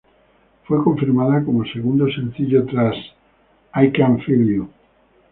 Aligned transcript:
Fue 0.63 0.83
confirmada 0.83 1.43
como 1.45 1.63
segundo 1.63 2.07
sencillo 2.11 2.65
tras 2.65 2.95
"I 3.75 3.91
Can 3.91 4.19
Feel 4.21 4.47
You". 4.47 4.69